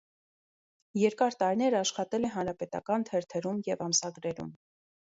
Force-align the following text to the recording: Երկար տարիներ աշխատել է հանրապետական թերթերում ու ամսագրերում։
Երկար 0.99 1.37
տարիներ 1.43 1.77
աշխատել 1.81 2.27
է 2.31 2.35
հանրապետական 2.39 3.07
թերթերում 3.13 3.65
ու 3.77 3.81
ամսագրերում։ 3.91 4.53